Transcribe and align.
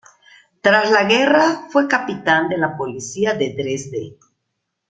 Tras 0.61 0.89
la 0.89 1.03
guerra 1.03 1.67
fue 1.69 1.87
capitán 1.87 2.49
de 2.49 2.57
la 2.57 2.75
Policía 2.75 3.35
de 3.35 3.53
Dresde. 3.53 4.17